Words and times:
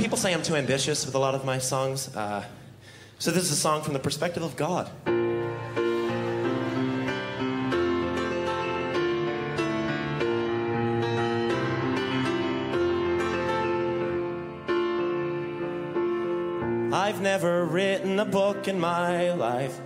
people 0.00 0.16
say 0.16 0.32
I'm 0.32 0.42
too 0.42 0.56
ambitious 0.56 1.04
with 1.04 1.14
a 1.14 1.18
lot 1.18 1.34
of 1.34 1.44
my 1.44 1.58
songs. 1.58 2.14
Uh, 2.16 2.42
so 3.18 3.30
this 3.30 3.44
is 3.44 3.52
a 3.52 3.56
song 3.56 3.82
from 3.82 3.92
the 3.92 3.98
perspective 3.98 4.42
of 4.42 4.56
God. 4.56 4.90
I've 16.94 17.20
never 17.20 17.66
written 17.66 18.18
a 18.20 18.24
book 18.24 18.68
in 18.68 18.80
my 18.80 19.32
life. 19.32 19.78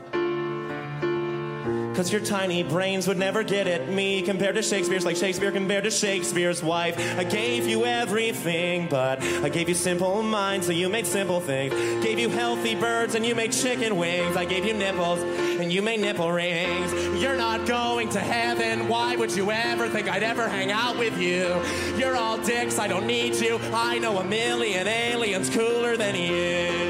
Cause 1.95 2.11
your 2.11 2.21
tiny 2.21 2.65
brains 2.65 3.07
would 3.07 3.19
never 3.19 3.45
get 3.45 3.69
at 3.69 3.89
me 3.89 4.21
compared 4.23 4.57
to 4.57 4.63
Shakespeare's, 4.63 5.05
like 5.05 5.17
Shakespeare 5.17 5.53
compared 5.53 5.85
to 5.85 5.93
Shakespeare's 5.93 6.61
wife. 6.61 6.99
I 7.17 7.23
gave 7.23 7.69
you 7.69 7.85
everything, 7.85 8.89
but 8.89 9.23
I 9.23 9.49
gave 9.49 9.69
you 9.69 9.77
simple 9.77 10.21
minds, 10.23 10.67
so 10.67 10.73
you 10.73 10.89
made 10.89 11.07
simple 11.07 11.41
things. 11.41 11.73
Gave 12.05 12.19
you 12.19 12.31
healthy 12.31 12.75
birds, 12.75 13.15
and 13.15 13.25
you 13.25 13.37
made 13.37 13.53
chicken 13.53 13.97
wings. 13.97 14.37
I 14.37 14.45
gave 14.45 14.65
you 14.65 14.75
nipples, 14.75 15.21
and 15.21 15.73
you 15.73 15.83
made 15.83 16.01
nipple 16.01 16.33
rings. 16.33 16.93
You're 17.23 17.37
not 17.37 17.65
going 17.65 18.09
to 18.11 18.21
heaven, 18.21 18.89
why 18.89 19.15
would 19.15 19.31
you 19.31 19.53
ever 19.53 19.89
think 19.89 20.09
I'd 20.09 20.25
ever 20.25 20.49
hang 20.49 20.73
out 20.73 20.99
with 20.99 21.17
you? 21.19 21.63
You're 21.97 22.17
all 22.17 22.39
dicks, 22.39 22.79
I 22.79 22.89
don't 22.89 23.07
need 23.07 23.37
you. 23.37 23.61
I 23.73 23.99
know 23.99 24.19
a 24.19 24.25
million 24.25 24.89
aliens 24.89 25.49
cooler 25.49 25.97
than 25.97 26.17
you. 26.17 26.84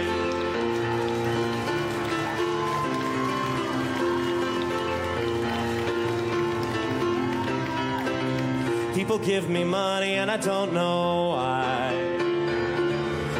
People 8.94 9.18
give 9.18 9.50
me 9.50 9.64
money 9.64 10.14
and 10.14 10.30
I 10.30 10.36
don't 10.36 10.72
know 10.72 11.30
why. 11.30 12.14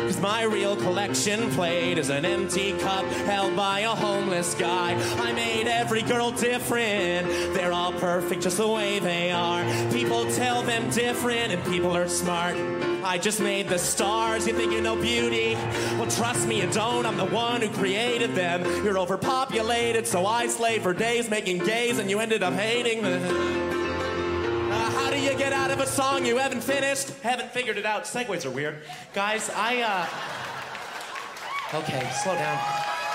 Cause 0.00 0.20
my 0.20 0.42
real 0.42 0.74
collection 0.74 1.48
plate 1.52 1.96
is 1.96 2.10
an 2.10 2.24
empty 2.24 2.76
cup 2.78 3.04
held 3.04 3.54
by 3.54 3.80
a 3.80 3.90
homeless 3.90 4.54
guy. 4.54 4.94
I 5.22 5.32
made 5.32 5.68
every 5.68 6.02
girl 6.02 6.32
different. 6.32 7.28
They're 7.54 7.72
all 7.72 7.92
perfect 7.92 8.42
just 8.42 8.56
the 8.56 8.66
way 8.66 8.98
they 8.98 9.30
are. 9.30 9.64
People 9.92 10.28
tell 10.32 10.62
them 10.62 10.90
different 10.90 11.52
and 11.52 11.64
people 11.66 11.96
are 11.96 12.08
smart. 12.08 12.56
I 13.04 13.16
just 13.16 13.38
made 13.38 13.68
the 13.68 13.78
stars. 13.78 14.48
You 14.48 14.54
think 14.54 14.72
you 14.72 14.80
know 14.80 14.96
beauty? 14.96 15.54
Well, 15.98 16.10
trust 16.10 16.48
me, 16.48 16.62
you 16.62 16.70
don't. 16.72 17.06
I'm 17.06 17.16
the 17.16 17.26
one 17.26 17.60
who 17.60 17.68
created 17.68 18.34
them. 18.34 18.64
You're 18.84 18.98
overpopulated, 18.98 20.04
so 20.04 20.26
I 20.26 20.48
slave 20.48 20.82
for 20.82 20.92
days 20.92 21.30
making 21.30 21.58
gays, 21.58 22.00
and 22.00 22.10
you 22.10 22.18
ended 22.18 22.42
up 22.42 22.54
hating 22.54 23.02
them. 23.02 23.73
Get 25.36 25.52
out 25.52 25.72
of 25.72 25.80
a 25.80 25.86
song 25.86 26.24
you 26.24 26.38
haven't 26.38 26.62
finished? 26.62 27.10
Haven't 27.22 27.50
figured 27.50 27.76
it 27.76 27.84
out. 27.84 28.04
Segues 28.04 28.46
are 28.46 28.50
weird. 28.50 28.76
Guys, 29.12 29.50
I, 29.50 29.82
uh. 29.82 30.06
Okay, 31.76 32.08
slow 32.22 32.34
down. 32.34 32.93